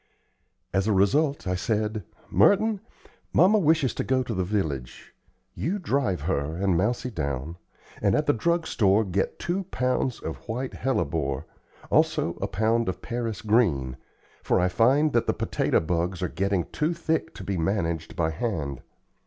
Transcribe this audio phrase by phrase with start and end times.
[0.73, 2.81] As a result, I said: "Merton,
[3.33, 5.13] mamma wishes to go to the village.
[5.53, 7.57] You drive her and Mousie down,
[8.01, 11.45] and at the drug store get two pounds of white hellebore,
[11.91, 13.95] also a pound of Paris green,
[14.41, 18.31] for I find that the potato bugs are getting too thick to be managed by
[18.31, 18.81] hand.